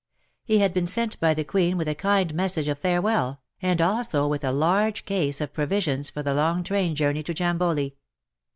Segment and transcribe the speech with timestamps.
[0.43, 4.27] He had been sent by the Queen with a kind message of farewell, and also
[4.27, 7.93] with a large case of provisions for the long train journey to Jamboli.